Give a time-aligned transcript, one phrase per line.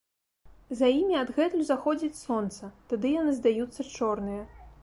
[0.79, 4.43] За імі адгэтуль заходзіць сонца, тады яны здаюцца чорныя.